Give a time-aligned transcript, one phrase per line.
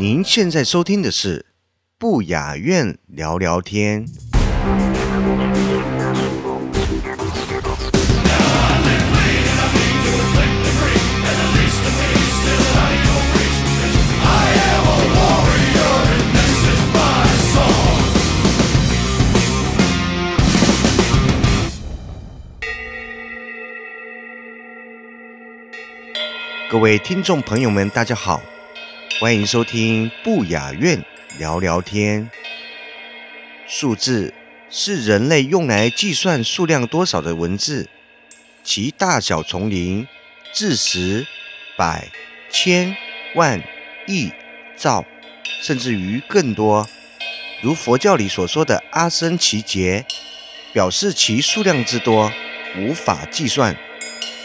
[0.00, 1.44] 您现在收听的是
[1.98, 4.06] 不雅院聊聊天。
[26.70, 28.40] 各位听众朋友们，大家好。
[29.20, 31.04] 欢迎收听不雅院
[31.38, 32.30] 聊聊天。
[33.68, 34.32] 数字
[34.70, 37.86] 是人类用来计算数量多少的文字，
[38.64, 40.08] 其大小从零
[40.54, 41.26] 至十、
[41.76, 42.08] 百、
[42.50, 42.96] 千、
[43.34, 43.62] 万、
[44.06, 44.32] 亿、
[44.74, 45.04] 兆，
[45.60, 46.88] 甚至于更多。
[47.60, 50.06] 如佛教里所说的阿僧祇劫，
[50.72, 52.32] 表示其数量之多
[52.78, 53.76] 无法计算，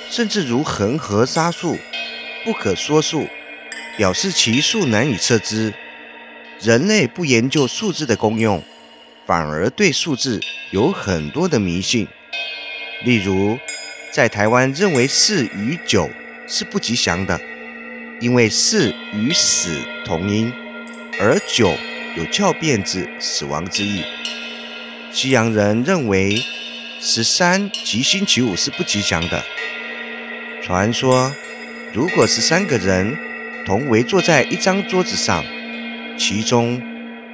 [0.09, 1.77] 甚至如恒河沙数，
[2.43, 3.29] 不可说数。
[3.97, 5.73] 表示其数难以测知。
[6.61, 8.63] 人类不研究数字的功用，
[9.25, 10.39] 反而对数字
[10.71, 12.07] 有很多的迷信。
[13.03, 13.59] 例如，
[14.13, 16.09] 在台湾认为四与九
[16.47, 17.39] 是不吉祥的，
[18.21, 20.51] 因为四与死同音，
[21.19, 21.73] 而九
[22.15, 24.03] 有翘辫子、死亡之意。
[25.11, 26.41] 西洋人认为
[27.01, 29.43] 十三及星期五是不吉祥的。
[30.63, 31.33] 传说，
[31.93, 33.17] 如果十三个人，
[33.65, 35.43] 同围坐在一张桌子上，
[36.17, 36.79] 其中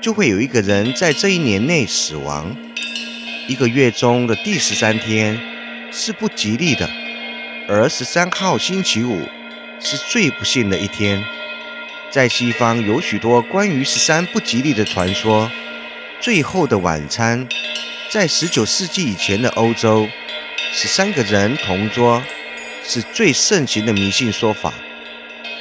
[0.02, 2.56] 就会有一个人在这一年内死亡。
[3.48, 5.38] 一个月中的第十三天
[5.92, 6.90] 是不吉利的，
[7.68, 9.28] 而十三号星期五
[9.82, 11.22] 是最不幸的一天。
[12.10, 15.52] 在西方有许多关于十三不吉利的传说。
[16.22, 17.48] 最后的晚餐，
[18.10, 20.08] 在十九世纪以前的欧洲，
[20.72, 22.22] 十三个人同桌
[22.86, 24.72] 是最盛行的迷信说法。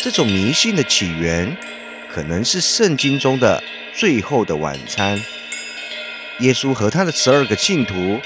[0.03, 1.55] 这种迷信的起源，
[2.09, 3.63] 可能是圣经中的
[3.95, 5.21] 最后的晚餐。
[6.39, 8.19] 耶稣和他的十二个信徒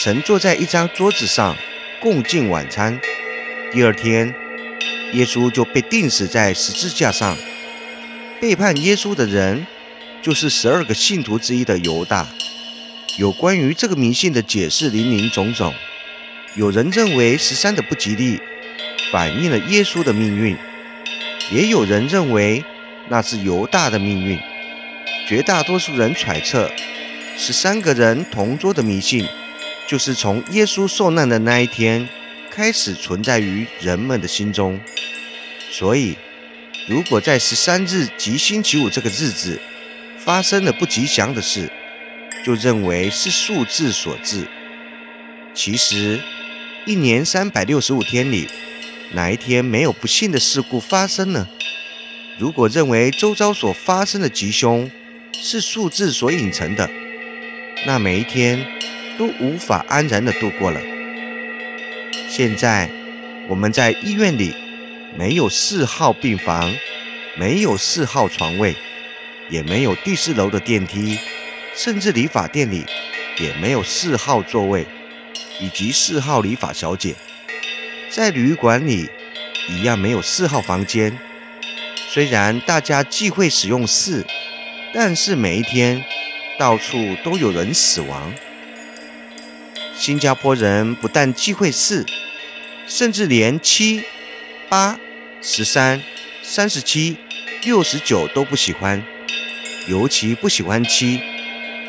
[0.00, 1.56] 曾坐在一张桌子上
[2.00, 3.00] 共进晚餐。
[3.70, 4.34] 第二天，
[5.12, 7.36] 耶稣就被钉死在十字架上。
[8.40, 9.64] 背叛耶稣的人，
[10.20, 12.26] 就是十二个信徒之一的犹大。
[13.16, 15.72] 有关于这个迷信的解释林林总总。
[16.56, 18.40] 有人认为十三的不吉利，
[19.12, 20.56] 反映了耶稣的命运。
[21.52, 22.64] 也有人认为
[23.08, 24.38] 那是犹大的命运。
[25.28, 26.70] 绝大多数人揣测，
[27.36, 29.26] 十三个人同桌的迷信，
[29.86, 32.08] 就是从耶稣受难的那一天
[32.50, 34.80] 开始存在于人们的心中。
[35.70, 36.16] 所以，
[36.88, 39.60] 如果在十三日及星期五这个日子
[40.18, 41.70] 发生了不吉祥的事，
[42.44, 44.46] 就认为是数字所致。
[45.54, 46.20] 其实，
[46.84, 48.48] 一年三百六十五天里，
[49.14, 51.46] 哪一天没有不幸的事故发生呢？
[52.38, 54.90] 如果认为周遭所发生的吉凶
[55.34, 56.88] 是数字所引成的，
[57.86, 58.66] 那每一天
[59.18, 60.80] 都无法安然的度过了。
[62.26, 62.90] 现在
[63.48, 64.54] 我们在医院里，
[65.14, 66.74] 没有四号病房，
[67.36, 68.74] 没有四号床位，
[69.50, 71.18] 也没有第四楼的电梯，
[71.76, 72.86] 甚至理发店里
[73.38, 74.86] 也没有四号座位
[75.60, 77.14] 以及四号理发小姐。
[78.14, 79.08] 在旅馆里，
[79.70, 81.18] 一样没有四号房间。
[82.10, 84.26] 虽然大家忌讳使用四，
[84.92, 86.04] 但是每一天
[86.58, 88.30] 到处都有人死亡。
[89.96, 92.04] 新加坡人不但忌讳四，
[92.86, 94.04] 甚至连七、
[94.68, 95.00] 八、
[95.40, 96.02] 十三、
[96.42, 97.16] 三十七、
[97.64, 99.02] 六十九都不喜欢，
[99.88, 101.18] 尤其不喜欢七，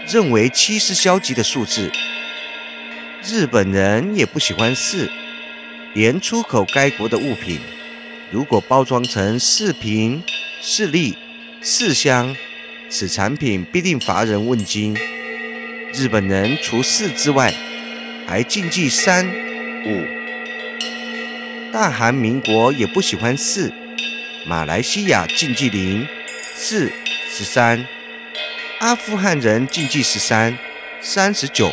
[0.07, 1.91] 认为七是消极的数字。
[3.25, 5.11] 日本人也不喜欢四。
[5.93, 7.59] 连出口该国的物品，
[8.31, 10.23] 如果包装成四瓶、
[10.59, 11.15] 四粒、
[11.61, 12.35] 四箱，
[12.89, 14.97] 此产品必定乏人问津。
[15.93, 17.53] 日本人除四之外，
[18.27, 19.27] 还禁忌三、
[19.85, 20.03] 五。
[21.71, 23.71] 大韩民国也不喜欢四，
[24.47, 26.07] 马来西亚禁忌零、
[26.55, 26.91] 四、
[27.29, 27.85] 十三，
[28.79, 30.57] 阿富汗人禁忌十三、
[31.01, 31.71] 三十九，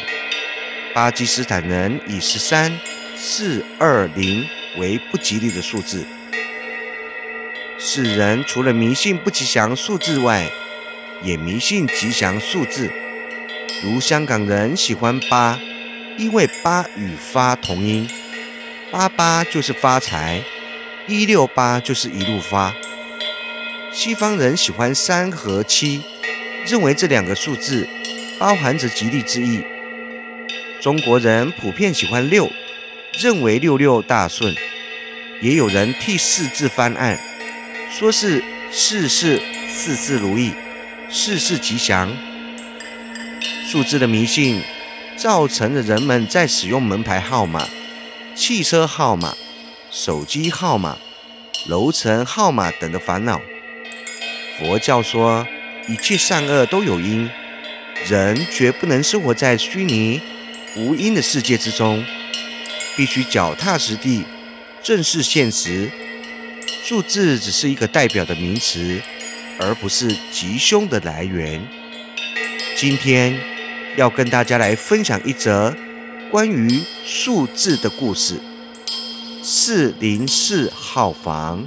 [0.93, 2.78] 巴基斯坦人以十三。
[3.22, 4.46] 四二零
[4.78, 6.06] 为不吉利的数字。
[7.78, 10.50] 世人除了迷信不吉祥数字外，
[11.22, 12.90] 也迷信吉祥数字。
[13.84, 15.61] 如香港人喜欢八，
[16.17, 18.08] 因为八与发同音，
[18.90, 20.43] 八八就是发财，
[21.06, 22.75] 一六八就是一路发。
[23.93, 26.02] 西方人喜欢三和七，
[26.67, 27.87] 认为这两个数字
[28.38, 29.62] 包含着吉利之意。
[30.81, 32.50] 中国人普遍喜欢六，
[33.18, 34.54] 认为六六大顺。
[35.40, 37.18] 也有人替四字翻案，
[37.90, 40.52] 说是事事事事如意，
[41.08, 42.14] 事事吉祥。
[43.66, 44.62] 数字的迷信，
[45.16, 47.66] 造成了人们在使用门牌号码、
[48.34, 49.34] 汽车号码、
[49.90, 50.98] 手机号码、
[51.68, 53.40] 楼层号码等的烦恼。
[54.58, 55.46] 佛教说，
[55.88, 57.30] 一切善恶都有因，
[58.06, 60.20] 人绝不能生活在虚拟
[60.76, 62.04] 无因的世界之中，
[62.96, 64.25] 必须脚踏实地，
[64.82, 65.90] 正视现实。
[66.82, 69.00] 数字只是一个代表的名词，
[69.58, 71.66] 而不是吉凶的来源。
[72.76, 73.38] 今天
[73.96, 75.75] 要跟大家来分享一则
[76.31, 78.40] 关于数字的故事：
[79.43, 81.66] 四零四号房。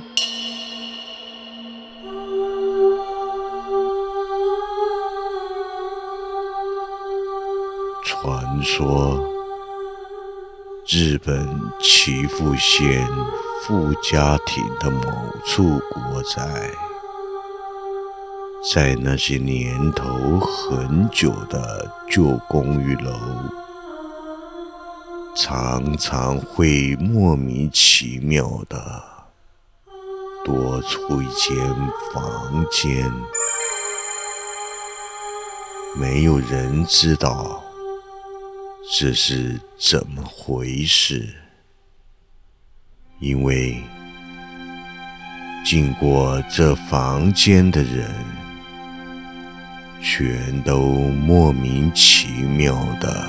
[8.05, 9.32] 传说，
[10.85, 11.47] 日本
[11.79, 13.07] 岐阜县
[13.61, 15.01] 富家町的某
[15.45, 16.69] 处国宅，
[18.73, 23.13] 在那些年头很久的旧公寓楼，
[25.37, 29.01] 常常会莫名其妙的
[30.43, 31.55] 多出一间
[32.13, 33.09] 房间，
[35.95, 37.62] 没有人知道。
[38.91, 41.27] 这是怎么回事？
[43.19, 43.81] 因为
[45.65, 48.11] 进过这房间的人，
[50.01, 53.25] 全都莫名其妙的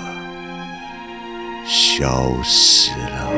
[1.64, 3.30] 消失了。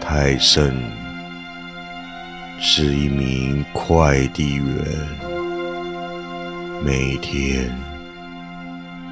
[0.00, 0.80] 泰森
[2.60, 5.31] 是一名快递员。
[6.84, 7.70] 每天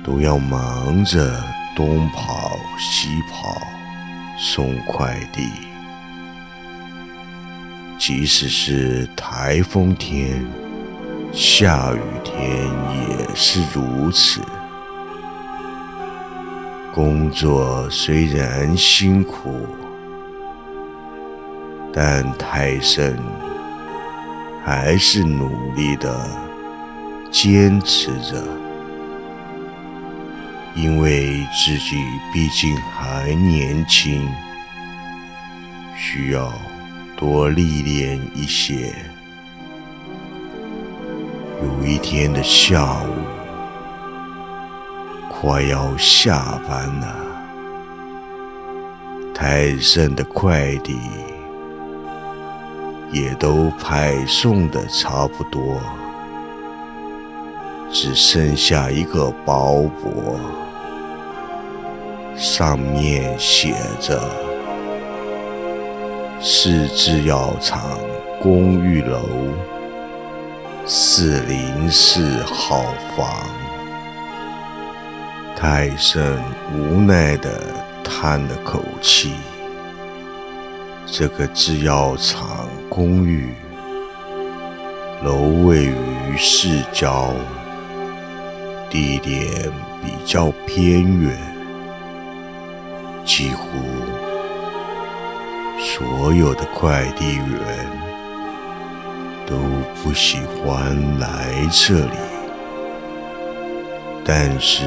[0.02, 1.40] 都要忙着
[1.76, 3.62] 东跑西跑
[4.36, 5.48] 送快递，
[7.96, 10.44] 即使是台风天、
[11.32, 12.42] 下雨天
[12.92, 14.40] 也是如此。
[16.92, 19.64] 工作虽然辛苦，
[21.92, 23.16] 但泰森
[24.64, 26.49] 还是努力的。
[27.30, 28.42] 坚持着，
[30.74, 31.96] 因为自己
[32.32, 34.28] 毕竟还年轻，
[35.96, 36.52] 需要
[37.16, 38.92] 多历练一些。
[41.62, 43.14] 有一天的下午，
[45.28, 47.16] 快要下班了，
[49.32, 50.98] 泰森的快递
[53.12, 55.80] 也都派送的差不多。
[57.92, 60.38] 只剩下一个包裹，
[62.36, 64.22] 上面写着
[66.40, 67.98] “市制药厂
[68.40, 69.20] 公寓楼
[70.86, 72.84] 四零四号
[73.16, 73.26] 房”。
[75.56, 76.38] 泰森
[76.72, 77.50] 无奈地
[78.04, 79.32] 叹了口气
[81.04, 83.52] ：“这个制药厂公寓
[85.24, 87.34] 楼位于市郊。”
[88.90, 89.70] 地点
[90.02, 91.38] 比较偏远，
[93.24, 93.68] 几乎
[95.78, 97.86] 所有的快递员
[99.46, 99.56] 都
[100.02, 102.18] 不喜欢来这里。
[104.24, 104.82] 但是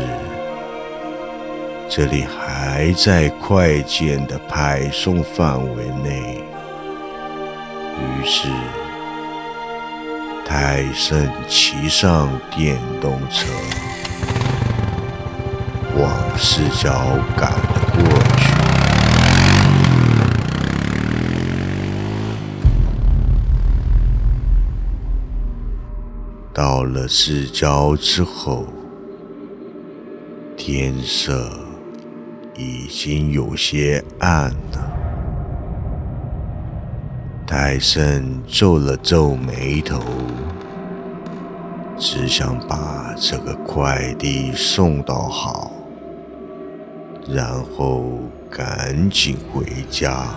[1.89, 6.43] 这里还在快件的派送范围内，
[7.97, 8.49] 于是。
[10.45, 13.47] 泰森骑上电动车，
[15.95, 16.91] 往市郊
[17.37, 17.57] 赶了
[17.93, 18.03] 过
[18.37, 18.43] 去。
[26.53, 28.65] 到了市郊之后，
[30.55, 31.51] 天色
[32.55, 34.91] 已经有些暗了。
[37.45, 39.99] 泰森皱了皱眉头，
[41.97, 45.71] 只想把这个快递送到好，
[47.27, 50.27] 然后赶紧回家。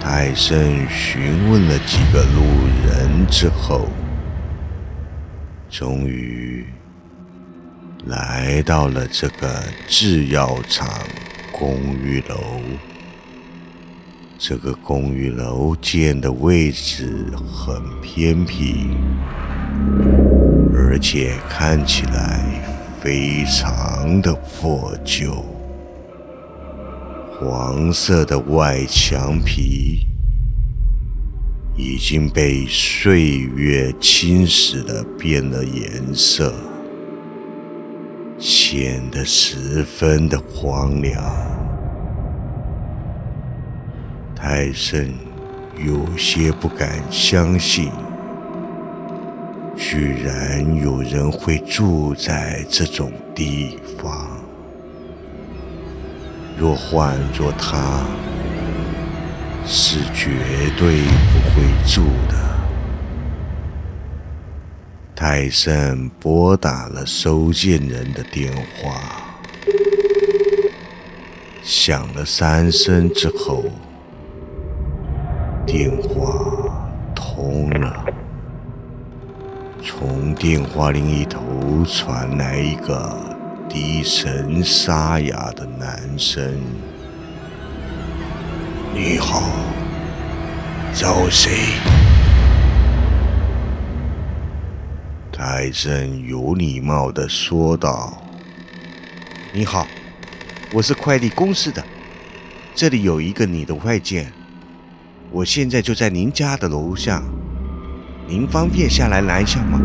[0.00, 2.42] 泰森询问了几个路
[2.84, 3.88] 人之后，
[5.70, 6.66] 终于
[8.06, 10.88] 来到了这个制药厂
[11.52, 12.36] 公寓楼。
[14.36, 18.88] 这个公寓楼建的位置很偏僻，
[20.74, 22.44] 而且看起来
[23.00, 23.72] 非常
[24.22, 25.44] 的破旧。
[27.38, 30.06] 黄色的外墙皮
[31.76, 36.54] 已经被岁月侵蚀的变了颜色，
[38.38, 41.22] 显得十分的荒凉。
[44.36, 45.12] 泰森
[45.84, 47.90] 有些不敢相信，
[49.76, 54.28] 居然有人会住在这种地方。
[56.56, 58.06] 若换做他，
[59.66, 60.30] 是绝
[60.78, 62.36] 对不会住的。
[65.16, 69.00] 泰森拨打了收件人的电话，
[71.62, 73.64] 响了三声之后，
[75.66, 76.21] 电话
[80.42, 81.40] 电话另一头
[81.86, 83.16] 传来一个。
[83.68, 86.60] 低沉沙哑的男声
[88.92, 89.44] ：“你好，
[90.92, 91.52] 找谁？”
[95.30, 98.20] 泰森有礼貌的说道
[99.54, 99.86] ：“你好，
[100.72, 101.80] 我是快递公司的，
[102.74, 104.32] 这里有一个你的快件，
[105.30, 107.22] 我现在就在您家的楼下，
[108.26, 109.80] 您方便下来拿一下吗？”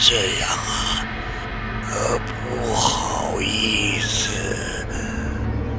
[0.00, 1.04] 这样啊，
[1.90, 4.30] 呃，不好意思，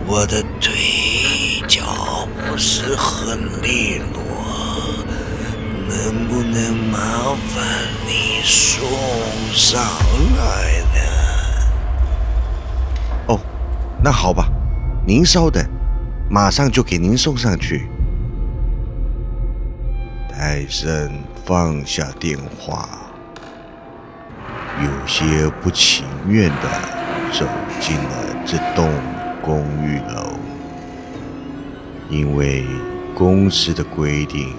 [0.06, 4.22] 我的腿脚不是很利落，
[5.90, 7.66] 能不能麻烦
[8.06, 8.88] 你送
[9.52, 9.82] 上
[10.38, 11.02] 来呢？”
[14.04, 14.50] 那好吧，
[15.08, 15.66] 您稍等，
[16.30, 17.88] 马上就给您送上去。
[20.30, 21.10] 泰森
[21.46, 22.90] 放下电话，
[24.84, 26.70] 有些不情愿的
[27.32, 27.48] 走
[27.80, 28.92] 进了这栋
[29.42, 30.34] 公寓楼，
[32.10, 32.66] 因为
[33.16, 34.54] 公司的规定，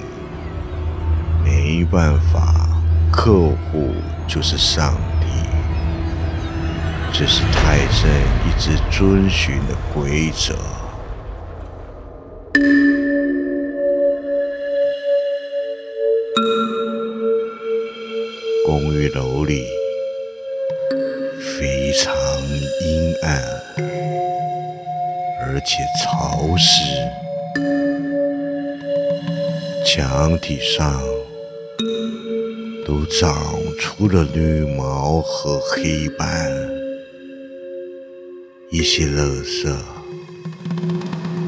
[1.45, 2.67] 没办法，
[3.13, 3.35] 客
[3.71, 3.93] 户
[4.27, 5.14] 就是上帝。
[7.17, 8.11] 这是泰森
[8.45, 10.53] 一直遵循的规则。
[18.67, 19.65] 公寓楼里
[21.39, 22.13] 非常
[22.83, 23.41] 阴暗，
[25.41, 26.83] 而且潮湿，
[29.87, 31.01] 墙体上
[32.85, 33.33] 都长
[33.79, 36.84] 出了绿毛和黑斑。
[38.75, 39.73] 一些垃圾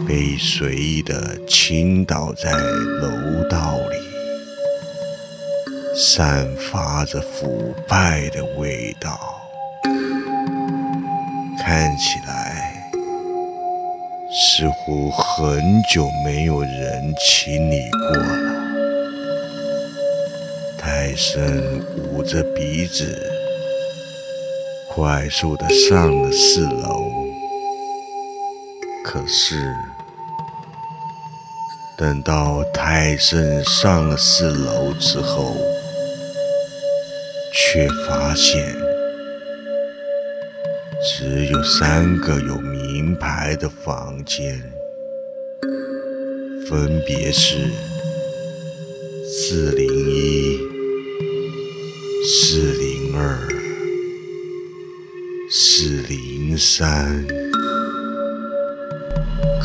[0.06, 3.96] 被随意的倾倒在楼道里，
[5.96, 9.18] 散发着腐败的味道，
[11.58, 12.92] 看起来
[14.30, 18.38] 似乎很久没有人清理过了。
[20.78, 23.35] 泰森捂着鼻子。
[24.96, 27.12] 快速的上了四楼，
[29.04, 29.62] 可是
[31.98, 35.54] 等到泰森上了四楼之后，
[37.52, 38.74] 却发现
[41.04, 44.58] 只有三个有名牌的房间，
[46.70, 47.68] 分别是
[49.28, 50.58] 四零一、
[52.24, 53.55] 四零二。
[55.78, 57.22] 四零三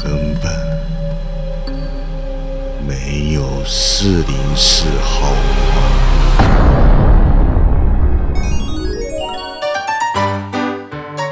[0.03, 0.51] 根本
[2.85, 5.31] 没有四零四号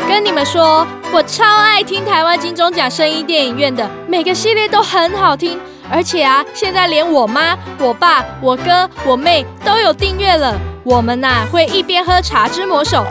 [0.07, 5.59] 跟你们说，我超爱听台湾金钟奖声音电影院的，每个系列都很好听，
[5.91, 10.57] 而且啊，现在连我妈、我爸、我哥、我妹都有订阅了。
[10.86, 13.05] 我们呐会一边喝茶之魔手。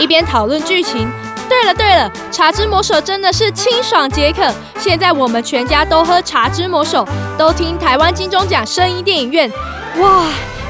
[0.00, 1.06] 一边讨论剧情，
[1.46, 4.50] 对了对了，茶之魔手真的是清爽解渴。
[4.78, 9.52] 现在我们全家都喝茶之魔手，都听台湾金钟奖声音电影院，
[9.98, 10.24] 哇，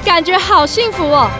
[0.05, 1.31] 感觉好幸福哦！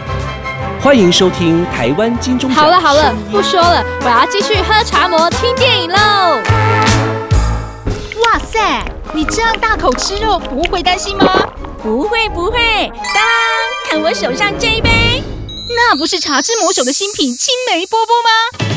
[0.81, 2.63] 欢迎收听台湾金钟奖。
[2.63, 5.97] 好了好了，不说了，我要继续喝茶魔听电影喽。
[8.23, 8.81] 哇塞，
[9.11, 11.29] 你这样大口吃肉，不会担心吗？
[11.83, 13.21] 不会不会，当，
[13.89, 15.21] 看我手上这一杯。
[15.75, 18.29] 那不是茶之魔手的新品青梅波波吗？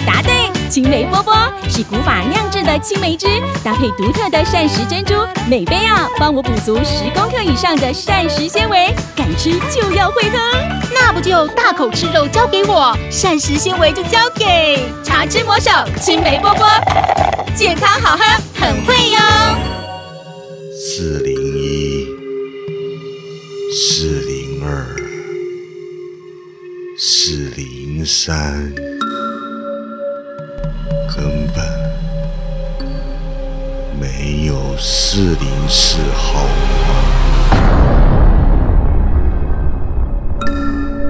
[0.06, 1.34] 答对，青梅波波
[1.68, 3.26] 是古法酿制的青梅汁，
[3.62, 5.14] 搭配独特的膳食珍珠，
[5.48, 10.38] 每杯啊帮我补足十公克以上的膳食纤维，敢吃就要会喝。
[10.92, 15.70] 那不就大口吃肉交给我，膳食纤维就交给茶之魔手
[16.00, 16.66] 青梅波波，
[17.56, 18.24] 健康好喝，
[18.60, 19.43] 很会哟。
[28.26, 28.72] 三
[31.14, 31.62] 根本
[34.00, 36.46] 没有四零四号
[36.86, 36.88] 房。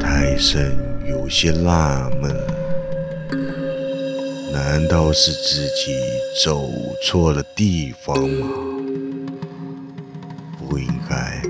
[0.00, 0.76] 泰森
[1.08, 2.34] 有些纳闷，
[4.52, 5.96] 难道是自己
[6.44, 6.68] 走
[7.00, 8.48] 错了地方吗？
[10.58, 11.40] 不应该。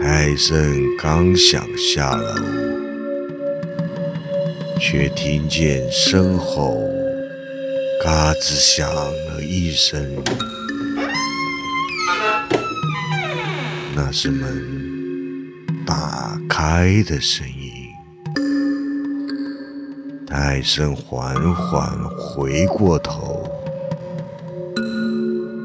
[0.00, 2.65] 泰森刚想下楼。
[4.78, 6.78] 却听见身后
[8.04, 9.98] 嘎吱响了一声，
[13.94, 14.46] 那是门
[15.86, 17.72] 打开的声音。
[20.26, 23.48] 泰森缓缓回过头，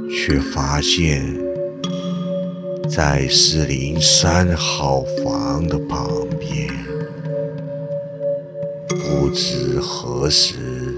[0.10, 1.22] 却发现，
[2.90, 6.08] 在四零三号房的旁
[6.40, 6.71] 边。
[9.32, 10.94] 不知何时，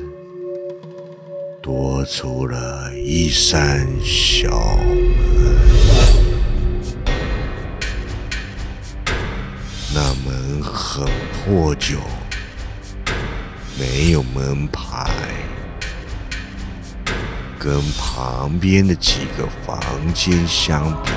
[1.61, 5.55] 多出了一扇小门。
[9.93, 11.05] 那门很
[11.45, 11.97] 破旧，
[13.79, 15.11] 没有门牌，
[17.59, 19.79] 跟旁边的几个房
[20.11, 21.11] 间相比，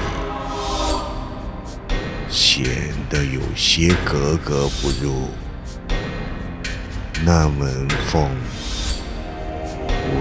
[2.28, 5.30] 显得有些格格不入。
[7.24, 8.28] 那门缝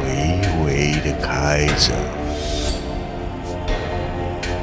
[0.02, 1.94] 微微的开着，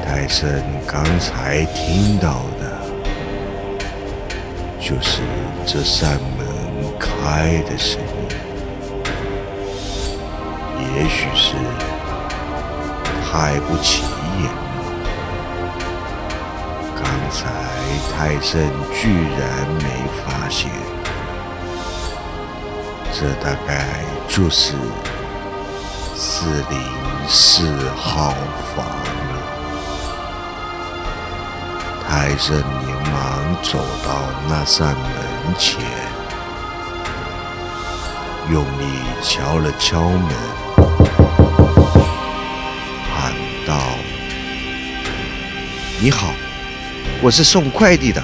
[0.04, 2.80] 泰森刚才听到的，
[4.80, 5.20] 就是
[5.66, 6.46] 这扇门
[6.98, 8.06] 开的声音。
[10.96, 11.54] 也许是
[13.30, 14.02] 太不起
[14.40, 14.60] 眼了，
[16.96, 17.40] 刚才
[18.10, 19.40] 泰森居然
[19.78, 19.84] 没
[20.24, 20.70] 发现。
[23.14, 24.72] 这大概就是
[26.16, 26.80] 四零
[27.28, 28.34] 四号
[28.74, 29.32] 房了。
[32.08, 35.78] 泰森连忙走到那扇门前，
[38.50, 38.84] 用力
[39.22, 40.34] 敲了敲门，
[43.14, 43.32] 喊
[43.66, 43.78] 道
[46.00, 46.32] ：“你好，
[47.22, 48.22] 我是送快递的。”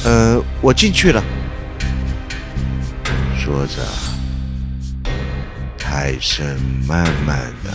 [0.04, 1.24] 呃，我进去了。”
[3.38, 3.86] 说着，
[5.78, 7.72] 泰森慢慢的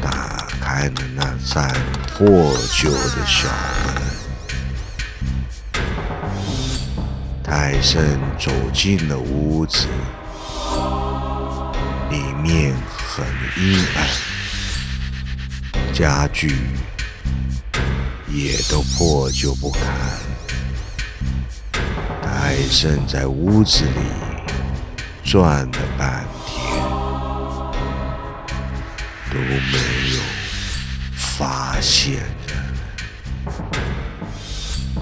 [0.00, 1.74] 打开了那扇
[2.06, 3.48] 破旧的小
[3.84, 3.96] 门。
[7.42, 9.88] 泰森走进了屋子。
[12.10, 13.24] 里面很
[13.56, 14.06] 阴暗，
[16.00, 16.56] 家具
[18.26, 19.82] 也都破旧不堪。
[22.22, 23.90] 泰森在屋子里
[25.22, 26.74] 转了半天，
[29.30, 29.78] 都没
[30.14, 30.20] 有
[31.14, 32.24] 发现人。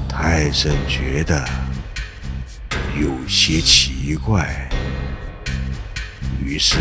[0.09, 1.49] 泰森觉得
[3.01, 4.69] 有些奇怪。
[6.43, 6.77] 于是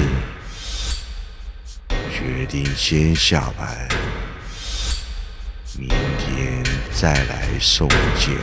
[2.37, 3.67] 决定先下班，
[5.75, 8.37] 明天再来送件。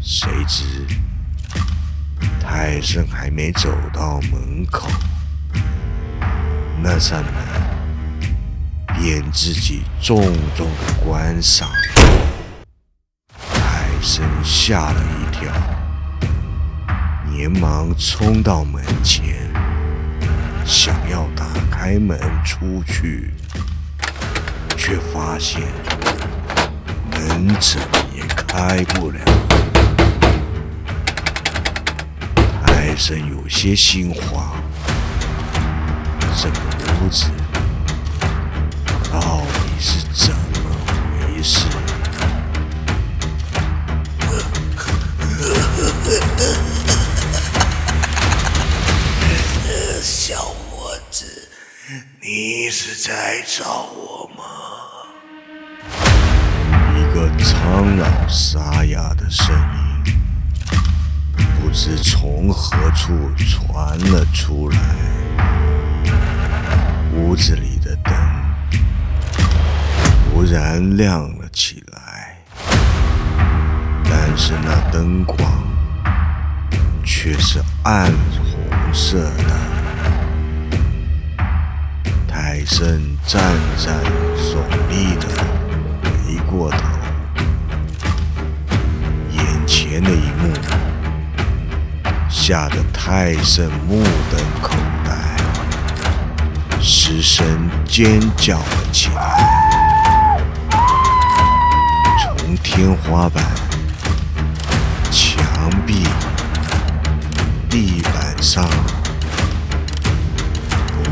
[0.00, 0.86] 谁知
[2.40, 4.88] 泰森还没走到门口，
[6.80, 7.34] 那扇门
[8.94, 10.22] 便自己重
[10.56, 11.68] 重的关上。
[13.52, 15.75] 泰森吓了一跳。
[17.36, 19.36] 连忙冲到门前，
[20.64, 23.30] 想要打开门出去，
[24.74, 25.60] 却发现
[27.10, 29.20] 门怎么也开不了。
[32.64, 34.56] 泰森有些心慌，
[36.38, 36.56] 这个
[37.04, 37.26] 屋子
[39.12, 40.70] 到底是怎么
[41.36, 41.66] 回事？
[53.46, 54.42] 找我吗？
[56.96, 59.54] 一个苍老沙哑的声
[60.04, 60.18] 音，
[61.60, 64.78] 不知从何处传了出来。
[67.14, 68.12] 屋子里的灯
[70.34, 72.36] 突然亮了起来，
[74.10, 75.38] 但是那灯光
[77.04, 79.65] 却是暗红色的。
[82.68, 83.40] 泰森战
[83.78, 83.94] 战
[84.36, 84.56] 悚
[84.90, 85.28] 厉的
[86.02, 86.78] 回过头，
[89.30, 90.52] 眼前的一幕
[92.28, 94.02] 吓得泰森目
[94.32, 94.74] 瞪口
[95.04, 95.36] 呆，
[96.80, 97.46] 失声
[97.86, 99.48] 尖叫了起来。
[102.20, 103.44] 从天花板、
[105.12, 106.04] 墙壁、
[107.70, 108.68] 地板上。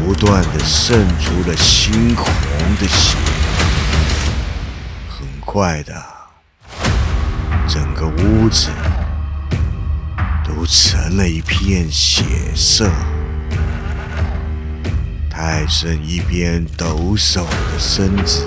[0.04, 2.26] 不断的渗出了猩红
[2.78, 3.16] 的血，
[5.08, 6.04] 很快的，
[7.66, 8.68] 整个屋子
[10.44, 12.22] 都成了一片血
[12.54, 12.90] 色。
[15.30, 18.46] 泰森一边抖擞着身子，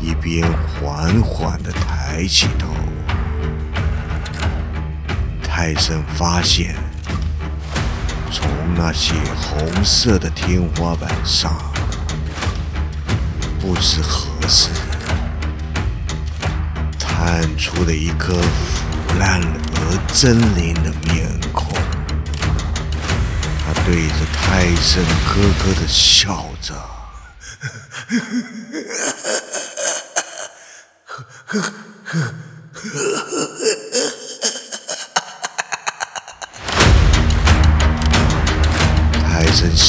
[0.00, 2.66] 一边缓缓的抬起头。
[5.40, 6.81] 泰森发现。
[8.84, 11.56] 那些红色的天花板上，
[13.60, 14.70] 不知何时
[16.98, 18.84] 探出了一颗腐
[19.20, 21.72] 烂而狰狞的面孔。
[23.64, 26.74] 他对着泰森咯咯的笑着。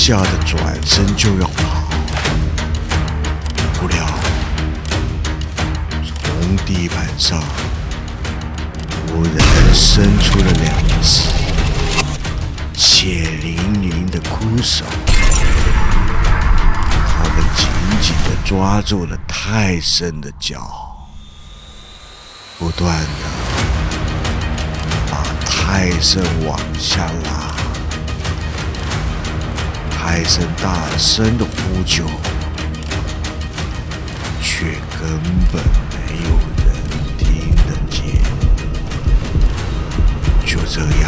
[0.06, 1.82] 吓得转身就要跑，
[3.80, 4.06] 不料
[6.04, 7.42] 从地板上
[9.08, 11.30] 忽然伸出了两只
[12.76, 14.84] 血淋淋的枯手，
[17.08, 17.70] 他们紧
[18.02, 20.70] 紧地抓住了泰森的脚，
[22.60, 23.08] 不断地
[25.10, 27.43] 把泰森往下拉。
[30.06, 32.04] 泰森大声的呼救，
[34.42, 34.66] 却
[35.00, 35.10] 根
[35.52, 36.68] 本没有人
[37.18, 37.26] 听
[37.66, 37.98] 得见。
[40.46, 41.08] 就这样，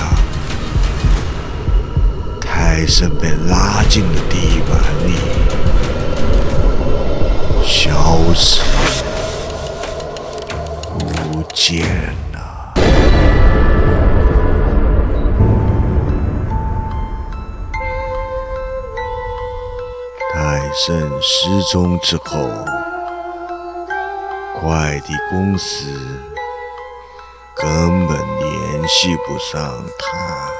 [2.39, 5.13] 泰森被拉进了地板里，
[7.63, 8.61] 消失
[10.97, 11.85] 不见
[20.75, 22.49] 泰森失踪之后，
[24.59, 25.85] 快递公司
[27.55, 30.51] 根本联系不上他，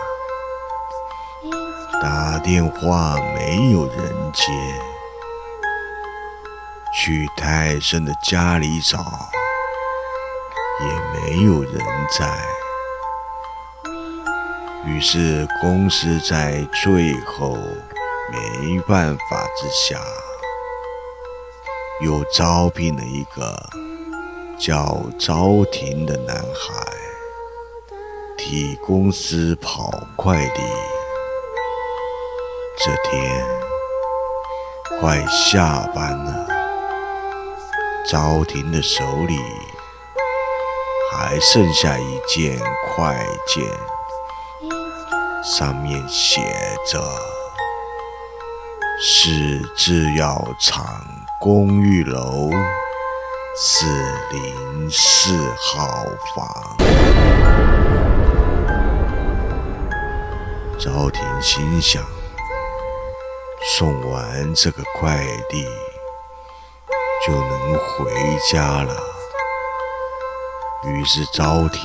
[2.01, 4.45] 打电话没有人接，
[6.93, 8.97] 去泰森的家里找
[10.79, 10.87] 也
[11.19, 11.77] 没有人
[12.17, 12.25] 在，
[14.85, 17.57] 于是公司在最后。
[18.31, 20.01] 没办法之下，
[22.01, 23.55] 又招聘了一个
[24.59, 26.85] 叫昭廷的男孩，
[28.37, 30.61] 替公司跑快递。
[32.77, 33.45] 这天
[34.99, 36.47] 快下班了，
[38.09, 39.37] 昭廷的手里
[41.11, 42.59] 还剩下一件
[42.95, 43.15] 快
[43.47, 43.63] 件，
[45.43, 46.41] 上面写
[46.91, 47.34] 着。
[48.97, 51.03] 是制药厂
[51.41, 52.49] 公寓楼
[53.57, 53.85] 四
[54.31, 56.77] 零四号房。
[60.79, 62.01] 赵婷心想，
[63.77, 65.17] 送完这个快
[65.49, 65.65] 递
[67.27, 68.13] 就能回
[68.49, 68.95] 家了。
[70.85, 71.83] 于是赵婷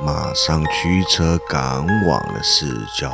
[0.00, 3.12] 马上驱车赶往了市郊。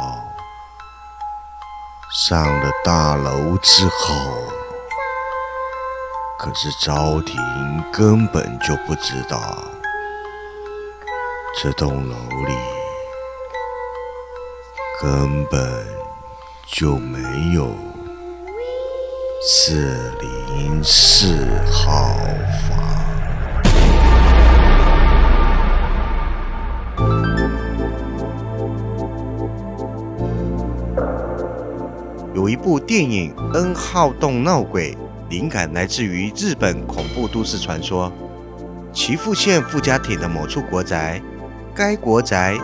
[2.17, 4.15] 上了大楼之后，
[6.39, 7.37] 可是昭廷
[7.93, 9.65] 根本就不知道，
[11.61, 12.55] 这栋楼里
[15.03, 15.85] 根本
[16.65, 17.19] 就没
[17.53, 17.75] 有
[19.43, 21.37] 四零四
[21.73, 22.15] 号
[22.69, 22.74] 房。
[32.45, 34.93] 有一部电影《N 号洞闹鬼》，
[35.31, 38.13] 灵感来自于日本恐怖都市传说。
[38.93, 41.23] 岐阜县富家町的某处国宅，
[41.75, 42.55] 该国宅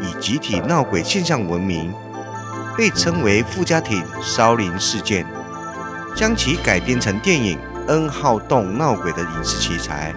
[0.00, 1.92] 以集体闹鬼现象闻名，
[2.78, 5.26] 被称为富家町烧灵事件。
[6.16, 10.14] 将其改编成电影《N 号洞闹鬼》的影视奇才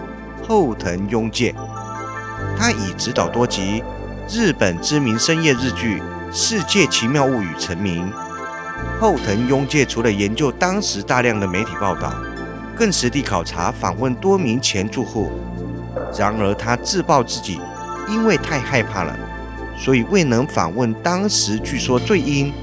[0.48, 1.54] 后藤庸介，
[2.58, 3.84] 他以执导多集
[4.30, 6.00] 日本知名深夜日剧
[6.32, 8.10] 《世界奇妙物语》成名。
[9.00, 12.14] 后藤庸介除了研究当时大量的媒体报道，
[12.78, 15.32] 更实地考察访问多名前住户。
[16.18, 17.60] 然而，他自曝自己
[18.08, 19.18] 因为太害怕了，
[19.78, 22.54] 所以未能访问当时据说最阴、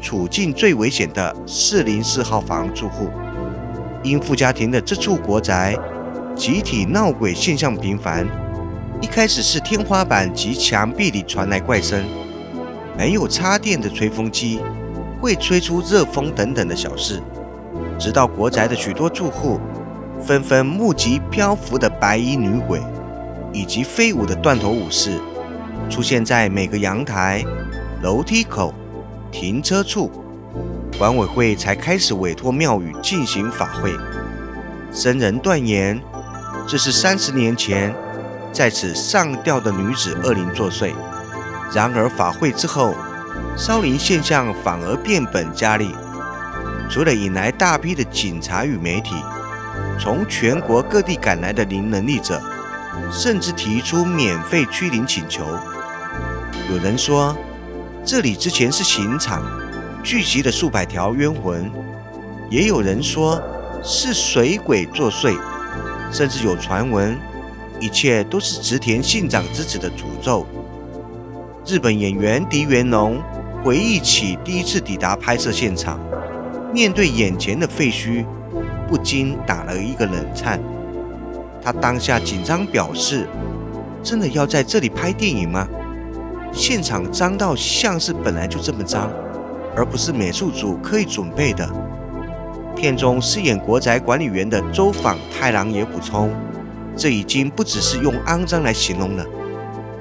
[0.00, 3.10] 处境最危险的四零四号房住户。
[4.02, 5.76] 因富家庭的这处国宅
[6.34, 8.26] 集体闹鬼现象频繁，
[9.00, 12.02] 一开始是天花板及墙壁里传来怪声，
[12.96, 14.60] 没有插电的吹风机。
[15.20, 17.20] 会吹出热风等等的小事，
[17.98, 19.60] 直到国宅的许多住户
[20.18, 22.80] 纷纷目击漂浮的白衣女鬼，
[23.52, 25.20] 以及飞舞的断头武士
[25.90, 27.44] 出现在每个阳台、
[28.02, 28.72] 楼梯口、
[29.30, 30.10] 停车处，
[30.98, 33.94] 管委会才开始委托庙宇进行法会。
[34.90, 36.00] 僧人断言，
[36.66, 37.94] 这是三十年前
[38.52, 40.92] 在此上吊的女子恶灵作祟。
[41.74, 42.94] 然而法会之后。
[43.56, 45.94] 烧灵现象反而变本加厉，
[46.90, 49.14] 除了引来大批的警察与媒体，
[49.98, 52.40] 从全国各地赶来的灵能力者，
[53.12, 55.44] 甚至提出免费驱灵请求。
[56.70, 57.36] 有人说，
[58.04, 59.42] 这里之前是刑场，
[60.02, 61.70] 聚集了数百条冤魂；
[62.48, 63.42] 也有人说
[63.82, 65.36] 是水鬼作祟，
[66.10, 67.18] 甚至有传闻，
[67.78, 70.46] 一切都是植田信长之子的诅咒。
[71.66, 73.20] 日本演员狄元龙。
[73.62, 76.00] 回忆起第一次抵达拍摄现场，
[76.72, 78.24] 面对眼前的废墟，
[78.88, 80.58] 不禁打了一个冷颤。
[81.62, 83.28] 他当下紧张表示
[84.02, 85.68] ：“真的要在这里拍电影吗？
[86.50, 89.10] 现场脏到像是本来就这么脏，
[89.76, 91.68] 而不是美术组刻意准备的。”
[92.74, 96.30] 片中饰演国宅管理员的周访太郎也补充
[96.96, 99.26] ：“这已经不只是用肮脏来形容了，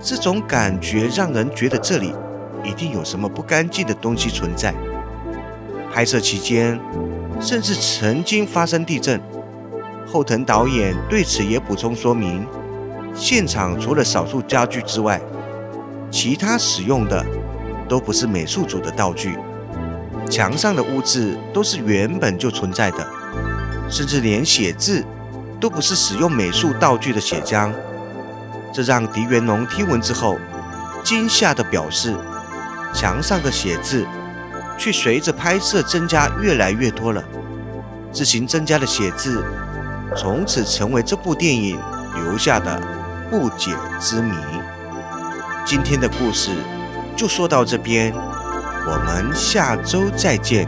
[0.02, 2.14] 这种感觉让人觉得这里……”
[2.62, 4.76] 一定有什么不干净的东西存在。
[5.94, 6.78] 拍摄期间，
[7.40, 9.18] 甚至曾经发生地震。
[10.06, 12.46] 后藤导演对此也补充说明：
[13.16, 15.22] 现场除了少数家具之外，
[16.12, 17.26] 其他使用的
[17.88, 19.38] 都不是美术组的道具，
[20.30, 23.08] 墙上的污渍都是原本就存在的，
[23.90, 25.02] 甚至连写字
[25.62, 27.72] 都不是使用美术道具的写浆。
[28.74, 30.38] 这让狄元龙听闻之后，
[31.04, 32.16] 惊吓地表示。
[32.92, 34.04] 墙上的写字，
[34.76, 37.24] 却随着拍摄增加越来越多了。
[38.12, 39.46] 自行增加的写字，
[40.18, 41.80] 从此成为这部电影
[42.16, 42.82] 留下的
[43.30, 44.34] 不解之谜。
[45.68, 46.50] 今天的故事
[47.16, 50.68] 就说到这边，我们下周再见。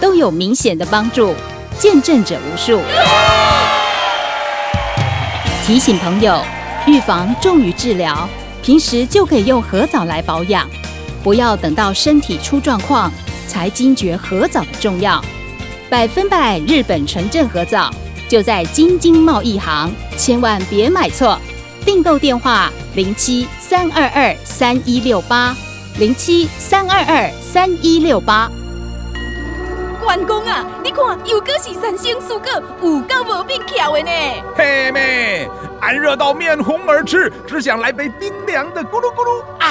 [0.00, 1.34] 都有明显的帮助，
[1.78, 2.80] 见证者无数。
[5.66, 6.42] 提醒朋友，
[6.86, 8.28] 预防重于治疗，
[8.62, 10.68] 平时就可以用核藻来保养，
[11.22, 13.12] 不要等到身体出状况
[13.46, 15.22] 才惊觉核藻的重要。
[15.88, 17.92] 百分百日本纯正核藻
[18.28, 21.38] 就在京津贸易行，千万别买错。
[21.84, 25.56] 订购电话零七三二二三一六八
[25.98, 28.50] 零七三二二三一六八。
[30.00, 32.50] 关公啊，你看又搁是三星四果，
[32.82, 34.10] 有够无变巧的呢。
[34.56, 35.48] 嘿妹，
[35.80, 39.68] 俺热到面红耳赤，只想来杯冰凉的咕噜咕噜啊！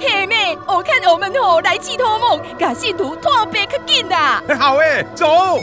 [0.00, 4.42] 嘿妹，我看我们吼来去托梦，把信徒托别可紧啦。
[4.58, 5.58] 好诶，走。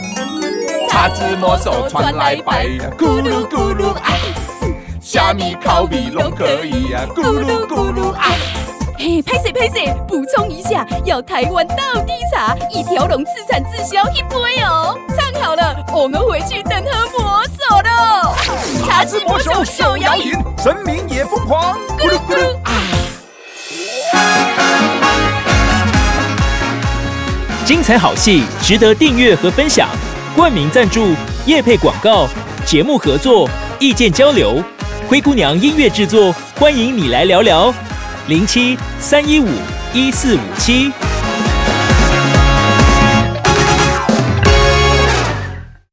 [0.88, 4.12] 叉子魔手传来白，咕噜咕噜啊！
[5.00, 8.30] 虾米烤米拢可以呀，咕噜咕噜啊！
[8.96, 14.96] 嘿，拍摄拍摄，补充一下，要台湾到底茶，一条龙自产自销一杯哦。
[15.16, 18.34] 唱好了，我们回去等喝魔手喽。
[18.86, 22.72] 茶之魔手手摇饮，神明也疯狂，咕噜咕噜啊！
[27.64, 29.88] 精彩好戏，值得订阅和分享。
[30.36, 31.14] 冠名赞助、
[31.46, 32.28] 业配广告、
[32.64, 34.62] 节目合作、意见交流，
[35.08, 37.74] 灰姑娘音乐制作，欢迎你来聊聊。
[38.26, 39.48] 零七三一五
[39.92, 40.90] 一四五七。